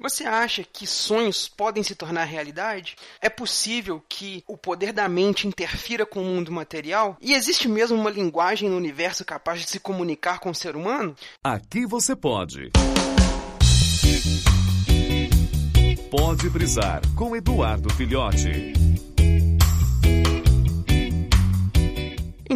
Você 0.00 0.24
acha 0.24 0.62
que 0.62 0.86
sonhos 0.86 1.48
podem 1.48 1.82
se 1.82 1.96
tornar 1.96 2.22
realidade? 2.22 2.94
É 3.20 3.28
possível 3.28 4.00
que 4.08 4.44
o 4.46 4.56
poder 4.56 4.92
da 4.92 5.08
mente 5.08 5.48
interfira 5.48 6.06
com 6.06 6.22
o 6.22 6.24
mundo 6.24 6.52
material? 6.52 7.16
E 7.20 7.34
existe 7.34 7.66
mesmo 7.66 7.98
uma 7.98 8.08
linguagem 8.08 8.70
no 8.70 8.76
universo 8.76 9.24
capaz 9.24 9.60
de 9.60 9.68
se 9.68 9.80
comunicar 9.80 10.38
com 10.38 10.50
o 10.50 10.54
ser 10.54 10.76
humano? 10.76 11.16
Aqui 11.42 11.84
você 11.84 12.14
pode. 12.14 12.70
Pode 16.08 16.48
brisar 16.48 17.02
com 17.16 17.34
Eduardo 17.34 17.92
Filhote. 17.92 18.72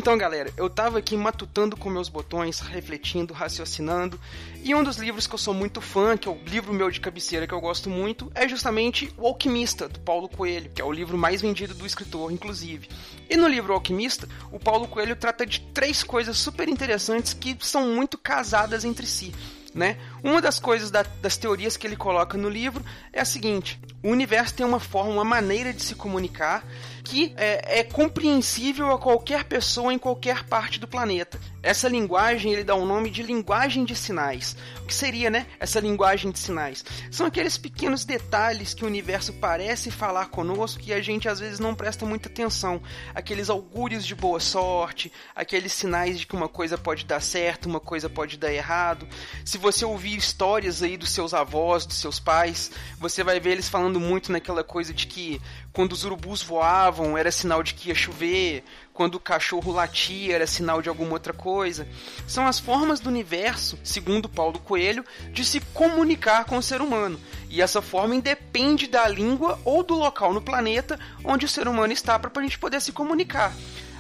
Então, 0.03 0.19
galera, 0.19 0.53
eu 0.57 0.69
tava 0.69 0.99
aqui 0.99 1.17
matutando 1.17 1.77
com 1.77 1.89
meus 1.89 2.09
botões, 2.09 2.59
refletindo, 2.59 3.33
raciocinando, 3.33 4.19
e 4.61 4.75
um 4.75 4.83
dos 4.83 4.97
livros 4.97 5.29
que 5.29 5.35
eu 5.35 5.39
sou 5.39 5.55
muito 5.55 5.81
fã, 5.81 6.17
que 6.17 6.29
é 6.29 6.33
o 6.33 6.41
livro 6.45 6.75
meu 6.75 6.91
de 6.91 6.99
cabeceira 6.99 7.47
que 7.47 7.55
eu 7.55 7.61
gosto 7.61 7.89
muito, 7.89 8.29
é 8.35 8.49
justamente 8.49 9.15
O 9.17 9.29
Alquimista, 9.29 9.89
do 9.89 10.01
Paulo 10.01 10.29
Coelho, 10.29 10.73
que 10.75 10.83
é 10.83 10.85
o 10.85 10.91
livro 10.91 11.17
mais 11.17 11.41
vendido 11.41 11.73
do 11.73 11.87
escritor, 11.87 12.33
inclusive. 12.33 12.89
E 13.31 13.37
no 13.37 13.47
livro 13.47 13.73
o 13.73 13.77
Alquimista, 13.77 14.29
o 14.51 14.59
Paulo 14.59 14.89
Coelho 14.89 15.15
trata 15.15 15.47
de 15.47 15.61
três 15.73 16.03
coisas 16.03 16.37
super 16.37 16.69
interessantes 16.69 17.33
que 17.33 17.57
são 17.61 17.95
muito 17.95 18.19
casadas 18.19 18.85
entre 18.85 19.07
si. 19.07 19.33
Né? 19.73 19.97
Uma 20.23 20.43
das 20.43 20.59
coisas 20.59 20.91
da, 20.91 21.03
das 21.03 21.37
teorias 21.37 21.77
que 21.77 21.87
ele 21.87 21.97
coloca 21.97 22.37
no 22.37 22.49
livro 22.49 22.85
é 23.11 23.21
a 23.21 23.25
seguinte: 23.25 23.81
o 24.03 24.11
universo 24.11 24.53
tem 24.53 24.67
uma 24.67 24.79
forma, 24.81 25.13
uma 25.13 25.25
maneira 25.25 25.73
de 25.73 25.83
se 25.83 25.95
comunicar 25.95 26.63
que 27.03 27.35
é, 27.37 27.81
é, 27.81 27.85
compreensível 27.85 28.93
a 28.93 28.99
qualquer 28.99 29.45
pessoa 29.45 29.93
em 29.93 29.99
qualquer 29.99 30.45
parte 30.45 30.79
do 30.79 30.87
planeta. 30.87 31.39
Essa 31.63 31.89
linguagem 31.89 32.53
ele 32.53 32.65
dá 32.65 32.75
o 32.75 32.85
nome 32.85 33.09
de 33.09 33.23
linguagem 33.23 33.85
de 33.85 33.95
sinais. 33.95 34.57
O 34.83 34.87
que 34.87 34.95
seria, 34.95 35.31
né? 35.31 35.47
Essa 35.61 35.79
linguagem 35.79 36.31
de 36.31 36.39
sinais 36.39 36.85
são 37.11 37.27
aqueles 37.27 37.57
pequenos 37.57 38.05
detalhes 38.05 38.75
que 38.75 38.85
o 38.85 38.89
universo 38.89 39.33
parece 39.35 39.91
falar 39.91 40.27
conosco 40.27 40.83
e 40.85 40.93
a 40.93 41.01
gente 41.01 41.29
às 41.29 41.39
vezes 41.39 41.61
não 41.61 41.75
presta 41.75 42.05
muita 42.05 42.29
atenção. 42.29 42.81
Aqueles 43.15 43.49
augúrios 43.49 44.05
de 44.05 44.15
boa 44.15 44.41
sorte, 44.41 45.13
aqueles 45.35 45.73
sinais 45.73 46.19
de 46.19 46.27
que 46.27 46.35
uma 46.35 46.49
coisa 46.49 46.77
pode 46.77 47.05
dar 47.05 47.21
certo, 47.21 47.67
uma 47.67 47.81
coisa 47.81 48.09
pode 48.09 48.37
dar 48.37 48.53
errado. 48.53 49.07
Se 49.45 49.57
você 49.57 49.85
ouvir 49.85 50.17
histórias 50.17 50.83
aí 50.83 50.97
dos 50.97 51.11
seus 51.11 51.33
avós, 51.33 51.87
dos 51.87 51.97
seus 51.97 52.19
pais, 52.19 52.71
você 52.99 53.23
vai 53.23 53.39
ver 53.39 53.51
eles 53.53 53.69
falando 53.69 54.01
muito 54.01 54.33
naquela 54.33 54.65
coisa 54.65 54.93
de 54.93 55.07
que 55.07 55.41
quando 55.73 55.93
os 55.93 56.05
urubus 56.05 56.43
voavam 56.43 56.92
era 57.17 57.31
sinal 57.31 57.63
de 57.63 57.75
que 57.75 57.89
ia 57.89 57.95
chover, 57.95 58.65
quando 58.93 59.15
o 59.15 59.21
cachorro 59.21 59.73
latia 59.73 60.35
era 60.35 60.47
sinal 60.47 60.83
de 60.83 60.89
alguma 60.89 61.13
outra 61.13 61.33
coisa. 61.33 61.87
São 62.27 62.47
as 62.47 62.59
formas 62.59 63.01
do 63.01 63.09
universo, 63.09 63.79
segundo 63.83 64.29
Paulo 64.29 64.59
Coelho, 64.59 65.05
de 65.33 65.45
se 65.45 65.61
comunicar 65.73 66.45
com 66.45 66.59
o 66.59 66.63
ser 66.63 66.81
humano. 66.81 67.19
E 67.49 67.63
essa 67.63 67.81
forma 67.81 68.15
independe 68.15 68.87
da 68.87 69.09
língua 69.09 69.59
ou 69.65 69.83
do 69.83 69.95
local 69.95 70.33
no 70.33 70.41
planeta 70.43 70.99
onde 71.25 71.47
o 71.47 71.49
ser 71.49 71.69
humano 71.69 71.93
está 71.93 72.19
para 72.19 72.31
a 72.35 72.43
gente 72.43 72.59
poder 72.59 72.81
se 72.81 72.93
comunicar. 72.93 73.53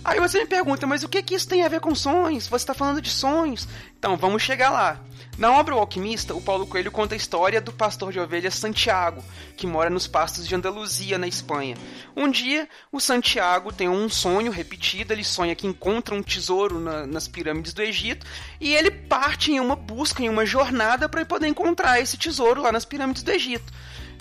Aí 0.04 0.18
você 0.18 0.40
me 0.40 0.46
pergunta, 0.46 0.86
mas 0.86 1.04
o 1.04 1.08
que, 1.08 1.22
que 1.22 1.34
isso 1.34 1.48
tem 1.48 1.62
a 1.62 1.68
ver 1.68 1.80
com 1.80 1.94
sonhos? 1.94 2.48
Você 2.48 2.62
está 2.62 2.74
falando 2.74 3.00
de 3.00 3.10
sonhos. 3.10 3.68
Então, 3.96 4.16
vamos 4.16 4.42
chegar 4.42 4.70
lá. 4.70 5.00
Na 5.38 5.50
obra 5.58 5.74
O 5.74 5.78
Alquimista, 5.78 6.34
o 6.34 6.42
Paulo 6.42 6.66
Coelho 6.66 6.92
conta 6.92 7.14
a 7.14 7.16
história 7.16 7.60
do 7.60 7.72
pastor 7.72 8.12
de 8.12 8.20
ovelhas 8.20 8.54
Santiago, 8.54 9.24
que 9.56 9.66
mora 9.66 9.88
nos 9.88 10.06
pastos 10.06 10.46
de 10.46 10.54
Andaluzia, 10.54 11.16
na 11.16 11.26
Espanha. 11.26 11.74
Um 12.14 12.30
dia, 12.30 12.68
o 12.92 13.00
Santiago 13.00 13.72
tem 13.72 13.88
um 13.88 14.10
sonho 14.10 14.52
repetido, 14.52 15.12
ele 15.12 15.24
sonha 15.24 15.54
que 15.54 15.66
encontra 15.66 16.14
um 16.14 16.22
tesouro 16.22 16.78
na, 16.78 17.06
nas 17.06 17.26
pirâmides 17.26 17.72
do 17.72 17.82
Egito, 17.82 18.26
e 18.60 18.74
ele 18.74 18.90
parte 18.90 19.50
em 19.50 19.58
uma 19.58 19.74
busca, 19.74 20.22
em 20.22 20.28
uma 20.28 20.44
jornada 20.44 21.08
para 21.08 21.24
poder 21.24 21.48
encontrar 21.48 21.98
esse 21.98 22.18
tesouro 22.18 22.60
lá 22.60 22.70
nas 22.70 22.84
pirâmides 22.84 23.22
do 23.22 23.30
Egito 23.30 23.72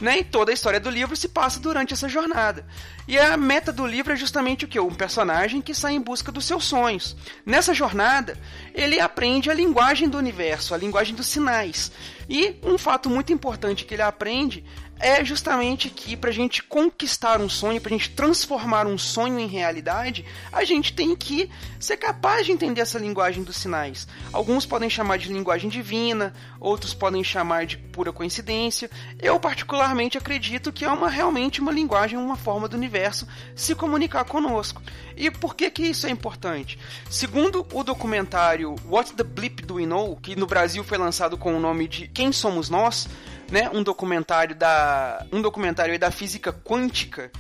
né? 0.02 0.20
E 0.20 0.24
toda 0.24 0.52
a 0.52 0.54
história 0.54 0.80
do 0.80 0.90
livro 0.90 1.16
se 1.16 1.30
passa 1.30 1.60
durante 1.60 1.94
essa 1.94 2.10
jornada. 2.10 2.66
E 3.08 3.18
a 3.18 3.38
meta 3.38 3.72
do 3.72 3.86
livro 3.86 4.14
é 4.14 4.16
justamente 4.16 4.66
o 4.66 4.68
que? 4.68 4.80
Um 4.80 4.94
personagem 4.94 5.62
que 5.62 5.74
sai 5.74 5.94
em 5.94 6.02
busca 6.02 6.32
dos 6.32 6.46
seus 6.46 6.66
sonhos. 6.66 7.16
Nessa 7.46 7.74
jornada, 7.74 8.38
ele 8.74 9.00
aprende 9.00 9.50
a 9.50 9.54
linguagem 9.54 10.10
do 10.10 10.18
universo, 10.18 10.74
a 10.74 10.78
linguagem 10.78 11.16
dos 11.16 11.28
sinais. 11.28 11.92
E 12.28 12.56
um 12.64 12.78
fato 12.78 13.10
muito 13.10 13.32
importante 13.32 13.86
que 13.86 13.94
ele 13.94 14.02
aprende 14.02 14.64
é 15.02 15.26
justamente 15.26 15.90
que 15.90 16.16
para 16.16 16.30
a 16.30 16.34
gente 16.34 16.62
conquistar 16.64 17.42
um 17.42 17.50
sonho, 17.50 17.82
para 17.82 17.94
a 17.94 17.98
gente 17.98 18.12
transformar 18.12 18.86
um 18.86 18.98
sonho 18.98 19.40
em 19.40 19.48
realidade, 19.48 20.24
a 20.52 20.64
gente 20.64 20.94
tem 20.94 21.16
que 21.16 21.50
ser 21.80 21.98
capaz 21.98 22.46
de 22.46 22.52
entender 22.52 22.82
essa 22.82 23.00
linguagem 23.00 23.44
dos 23.44 23.58
sinais. 23.58 24.08
Alguns 24.32 24.66
podem 24.66 24.90
chamar 24.90 25.18
de 25.18 25.34
linguagem 25.34 25.70
divina, 25.70 26.34
outros 26.60 26.94
podem 26.94 27.24
chamar 27.24 27.66
de 27.66 27.78
pura 27.78 28.14
coincidência. 28.14 28.90
Eu 29.20 29.40
particularmente 29.40 30.18
acredito 30.18 30.72
que 30.72 30.86
é 30.86 30.90
uma 30.90 31.10
realmente 31.10 31.60
uma 31.60 31.72
linguagem, 31.72 32.18
uma 32.18 32.36
forma 32.36 32.68
do 32.68 32.78
universo 32.78 33.28
se 33.56 33.74
comunicar 33.74 34.24
conosco. 34.26 34.82
E 35.18 35.32
por 35.32 35.56
que 35.56 35.70
que 35.72 35.84
isso 35.84 36.06
é 36.06 36.10
importante? 36.12 36.78
Segundo 37.10 37.66
o 37.74 37.84
documentário 37.84 38.76
What 38.88 39.14
the 39.14 39.24
Blip 39.24 39.64
Do 39.64 39.76
We 39.76 39.86
Know, 39.86 40.16
que 40.18 40.36
no 40.36 40.46
Brasil 40.46 40.84
foi 40.84 40.98
lançado 40.98 41.38
com 41.38 41.56
o 41.56 41.60
nome 41.60 41.88
de 41.88 42.08
Quem 42.08 42.32
Somos 42.32 42.70
Nós, 42.70 43.08
né, 43.52 43.70
um 43.74 43.84
documentário 43.84 44.56
da 44.56 45.26
um 45.32 45.42
documentário 45.42 46.00
da 46.00 46.10
física 46.10 46.54
quântica, 46.54 47.32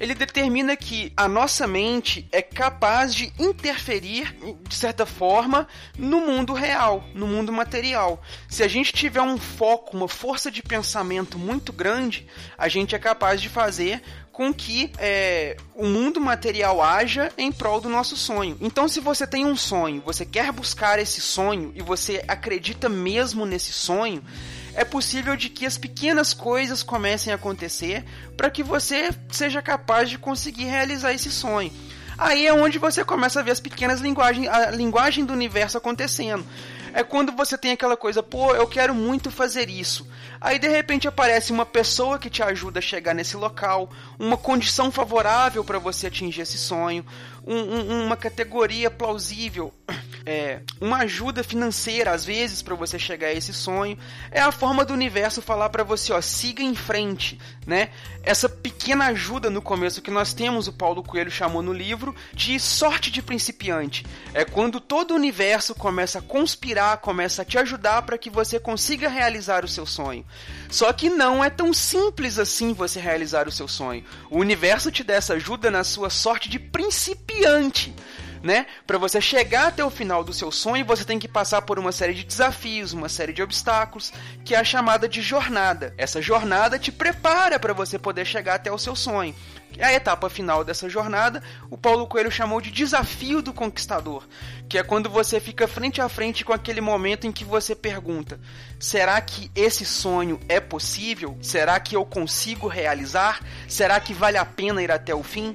ele 0.00 0.14
determina 0.14 0.76
que 0.76 1.12
a 1.16 1.28
nossa 1.28 1.66
mente 1.66 2.26
é 2.30 2.40
capaz 2.40 3.14
de 3.14 3.32
interferir, 3.38 4.34
de 4.66 4.74
certa 4.74 5.04
forma, 5.04 5.66
no 5.96 6.20
mundo 6.20 6.52
real, 6.52 7.04
no 7.14 7.26
mundo 7.26 7.52
material. 7.52 8.22
Se 8.48 8.62
a 8.62 8.68
gente 8.68 8.92
tiver 8.92 9.20
um 9.20 9.36
foco, 9.36 9.96
uma 9.96 10.08
força 10.08 10.50
de 10.50 10.62
pensamento 10.62 11.36
muito 11.36 11.72
grande, 11.72 12.26
a 12.56 12.68
gente 12.68 12.94
é 12.94 12.98
capaz 12.98 13.42
de 13.42 13.48
fazer 13.48 14.00
com 14.38 14.54
que 14.54 14.92
é, 14.98 15.56
o 15.74 15.84
mundo 15.84 16.20
material 16.20 16.80
haja 16.80 17.32
em 17.36 17.50
prol 17.50 17.80
do 17.80 17.88
nosso 17.88 18.16
sonho. 18.16 18.56
Então, 18.60 18.86
se 18.86 19.00
você 19.00 19.26
tem 19.26 19.44
um 19.44 19.56
sonho, 19.56 20.00
você 20.06 20.24
quer 20.24 20.52
buscar 20.52 21.00
esse 21.00 21.20
sonho 21.20 21.72
e 21.74 21.82
você 21.82 22.22
acredita 22.28 22.88
mesmo 22.88 23.44
nesse 23.44 23.72
sonho, 23.72 24.22
é 24.78 24.84
possível 24.84 25.36
de 25.36 25.48
que 25.48 25.66
as 25.66 25.76
pequenas 25.76 26.32
coisas 26.32 26.84
comecem 26.84 27.32
a 27.32 27.36
acontecer 27.36 28.04
para 28.36 28.48
que 28.48 28.62
você 28.62 29.10
seja 29.28 29.60
capaz 29.60 30.08
de 30.08 30.16
conseguir 30.16 30.66
realizar 30.66 31.12
esse 31.12 31.32
sonho. 31.32 31.72
Aí 32.16 32.46
é 32.46 32.54
onde 32.54 32.78
você 32.78 33.04
começa 33.04 33.40
a 33.40 33.42
ver 33.42 33.50
as 33.50 33.58
pequenas 33.58 34.00
linguagens, 34.00 34.46
a 34.46 34.70
linguagem 34.70 35.24
do 35.24 35.32
universo 35.32 35.76
acontecendo. 35.76 36.46
É 36.94 37.02
quando 37.02 37.32
você 37.32 37.58
tem 37.58 37.72
aquela 37.72 37.96
coisa, 37.96 38.22
pô, 38.22 38.54
eu 38.54 38.68
quero 38.68 38.94
muito 38.94 39.32
fazer 39.32 39.68
isso. 39.68 40.06
Aí 40.40 40.60
de 40.60 40.68
repente 40.68 41.08
aparece 41.08 41.52
uma 41.52 41.66
pessoa 41.66 42.16
que 42.16 42.30
te 42.30 42.40
ajuda 42.40 42.78
a 42.78 42.82
chegar 42.82 43.16
nesse 43.16 43.36
local, 43.36 43.90
uma 44.16 44.36
condição 44.36 44.92
favorável 44.92 45.64
para 45.64 45.80
você 45.80 46.06
atingir 46.06 46.42
esse 46.42 46.56
sonho, 46.56 47.04
um, 47.44 47.56
um, 47.56 48.04
uma 48.06 48.16
categoria 48.16 48.92
plausível 48.92 49.74
é, 50.24 50.60
uma 50.80 50.98
ajuda 50.98 51.42
financeira, 51.42 52.12
às 52.12 52.24
vezes, 52.24 52.62
para 52.62 52.74
você 52.74 52.98
chegar 52.98 53.28
a 53.28 53.32
esse 53.32 53.52
sonho. 53.52 53.98
É 54.30 54.40
a 54.40 54.52
forma 54.52 54.84
do 54.84 54.92
universo 54.92 55.40
falar 55.40 55.70
para 55.70 55.84
você, 55.84 56.12
ó, 56.12 56.20
siga 56.20 56.62
em 56.62 56.74
frente, 56.74 57.38
né? 57.66 57.90
Essa 58.22 58.48
pequena 58.48 59.06
ajuda 59.06 59.48
no 59.48 59.62
começo 59.62 60.02
que 60.02 60.10
nós 60.10 60.34
temos, 60.34 60.68
o 60.68 60.72
Paulo 60.72 61.02
Coelho 61.02 61.30
chamou 61.30 61.62
no 61.62 61.72
livro, 61.72 62.14
de 62.32 62.58
sorte 62.60 63.10
de 63.10 63.22
principiante. 63.22 64.04
É 64.34 64.44
quando 64.44 64.80
todo 64.80 65.12
o 65.12 65.16
universo 65.16 65.74
começa 65.74 66.18
a 66.18 66.22
conspirar, 66.22 66.98
começa 66.98 67.42
a 67.42 67.44
te 67.44 67.58
ajudar 67.58 68.02
para 68.02 68.18
que 68.18 68.30
você 68.30 68.58
consiga 68.60 69.08
realizar 69.08 69.64
o 69.64 69.68
seu 69.68 69.86
sonho. 69.86 70.24
Só 70.70 70.92
que 70.92 71.08
não 71.08 71.42
é 71.42 71.48
tão 71.48 71.72
simples 71.72 72.38
assim 72.38 72.74
você 72.74 73.00
realizar 73.00 73.48
o 73.48 73.52
seu 73.52 73.66
sonho. 73.66 74.04
O 74.30 74.38
universo 74.38 74.92
te 74.92 75.02
dá 75.02 75.14
essa 75.14 75.34
ajuda 75.34 75.70
na 75.70 75.84
sua 75.84 76.10
sorte 76.10 76.48
de 76.48 76.58
principiante 76.58 77.94
né? 78.42 78.66
Para 78.86 78.98
você 78.98 79.20
chegar 79.20 79.68
até 79.68 79.84
o 79.84 79.90
final 79.90 80.22
do 80.22 80.32
seu 80.32 80.50
sonho, 80.50 80.84
você 80.84 81.04
tem 81.04 81.18
que 81.18 81.28
passar 81.28 81.62
por 81.62 81.78
uma 81.78 81.92
série 81.92 82.14
de 82.14 82.24
desafios, 82.24 82.92
uma 82.92 83.08
série 83.08 83.32
de 83.32 83.42
obstáculos, 83.42 84.12
que 84.44 84.54
é 84.54 84.58
a 84.58 84.64
chamada 84.64 85.08
de 85.08 85.20
jornada. 85.22 85.94
Essa 85.96 86.20
jornada 86.22 86.78
te 86.78 86.92
prepara 86.92 87.58
para 87.58 87.72
você 87.72 87.98
poder 87.98 88.24
chegar 88.24 88.54
até 88.54 88.70
o 88.70 88.78
seu 88.78 88.94
sonho. 88.94 89.34
E 89.76 89.82
a 89.82 89.92
etapa 89.92 90.28
final 90.30 90.64
dessa 90.64 90.88
jornada, 90.88 91.42
o 91.70 91.76
Paulo 91.76 92.06
Coelho 92.06 92.30
chamou 92.30 92.60
de 92.60 92.70
desafio 92.70 93.42
do 93.42 93.52
conquistador, 93.52 94.26
que 94.68 94.78
é 94.78 94.82
quando 94.82 95.10
você 95.10 95.38
fica 95.38 95.68
frente 95.68 96.00
a 96.00 96.08
frente 96.08 96.44
com 96.44 96.52
aquele 96.52 96.80
momento 96.80 97.26
em 97.26 97.32
que 97.32 97.44
você 97.44 97.76
pergunta: 97.76 98.40
será 98.78 99.20
que 99.20 99.50
esse 99.54 99.84
sonho 99.84 100.40
é 100.48 100.58
possível? 100.58 101.36
Será 101.42 101.78
que 101.78 101.94
eu 101.94 102.04
consigo 102.04 102.66
realizar? 102.66 103.40
Será 103.68 104.00
que 104.00 104.14
vale 104.14 104.38
a 104.38 104.44
pena 104.44 104.82
ir 104.82 104.90
até 104.90 105.14
o 105.14 105.22
fim? 105.22 105.54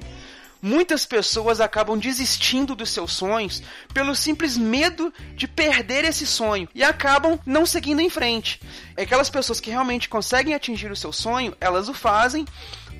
Muitas 0.66 1.04
pessoas 1.04 1.60
acabam 1.60 1.98
desistindo 1.98 2.74
dos 2.74 2.88
seus 2.88 3.12
sonhos 3.12 3.62
pelo 3.92 4.16
simples 4.16 4.56
medo 4.56 5.12
de 5.36 5.46
perder 5.46 6.06
esse 6.06 6.26
sonho 6.26 6.66
e 6.74 6.82
acabam 6.82 7.38
não 7.44 7.66
seguindo 7.66 8.00
em 8.00 8.08
frente. 8.08 8.58
Aquelas 8.96 9.28
pessoas 9.28 9.60
que 9.60 9.68
realmente 9.68 10.08
conseguem 10.08 10.54
atingir 10.54 10.90
o 10.90 10.96
seu 10.96 11.12
sonho, 11.12 11.54
elas 11.60 11.90
o 11.90 11.92
fazem 11.92 12.46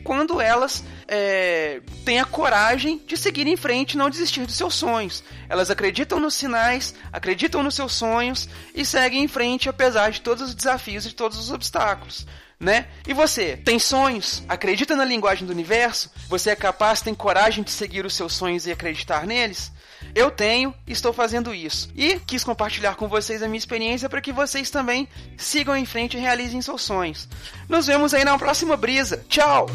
quando 0.04 0.40
elas 0.40 0.84
é, 1.08 1.80
têm 2.04 2.20
a 2.20 2.24
coragem 2.24 3.00
de 3.06 3.16
seguir 3.16 3.46
em 3.46 3.56
frente 3.56 3.94
e 3.94 3.96
não 3.96 4.10
desistir 4.10 4.46
dos 4.46 4.56
seus 4.56 4.74
sonhos. 4.74 5.24
Elas 5.48 5.70
acreditam 5.70 6.20
nos 6.20 6.34
sinais, 6.34 6.94
acreditam 7.12 7.62
nos 7.62 7.74
seus 7.74 7.94
sonhos 7.94 8.48
e 8.74 8.84
seguem 8.84 9.24
em 9.24 9.28
frente 9.28 9.68
apesar 9.68 10.10
de 10.10 10.20
todos 10.20 10.42
os 10.50 10.54
desafios 10.54 11.06
e 11.06 11.08
de 11.08 11.14
todos 11.14 11.38
os 11.38 11.50
obstáculos. 11.50 12.26
né? 12.60 12.86
E 13.06 13.12
você, 13.12 13.56
tem 13.56 13.78
sonhos? 13.78 14.42
Acredita 14.48 14.94
na 14.94 15.04
linguagem 15.04 15.46
do 15.46 15.52
universo? 15.52 16.10
Você 16.28 16.50
é 16.50 16.56
capaz, 16.56 17.00
tem 17.00 17.14
coragem 17.14 17.64
de 17.64 17.70
seguir 17.70 18.06
os 18.06 18.14
seus 18.14 18.32
sonhos 18.32 18.66
e 18.66 18.72
acreditar 18.72 19.26
neles? 19.26 19.72
Eu 20.14 20.30
tenho, 20.30 20.74
estou 20.86 21.12
fazendo 21.12 21.54
isso. 21.54 21.88
E 21.94 22.18
quis 22.20 22.42
compartilhar 22.42 22.96
com 22.96 23.06
vocês 23.06 23.42
a 23.42 23.46
minha 23.46 23.58
experiência 23.58 24.08
para 24.08 24.20
que 24.20 24.32
vocês 24.32 24.70
também 24.70 25.08
sigam 25.36 25.76
em 25.76 25.84
frente 25.84 26.16
e 26.16 26.20
realizem 26.20 26.60
seus 26.62 26.82
sonhos. 26.82 27.28
Nos 27.68 27.86
vemos 27.86 28.12
aí 28.14 28.24
na 28.24 28.38
próxima 28.38 28.76
brisa. 28.76 29.24
Tchau! 29.28 29.66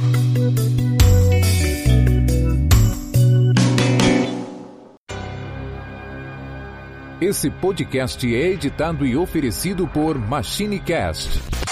Esse 7.21 7.49
podcast 7.49 8.33
é 8.33 8.47
editado 8.47 9.05
e 9.05 9.15
oferecido 9.15 9.85
por 9.87 10.17
MachineCast 10.17 11.68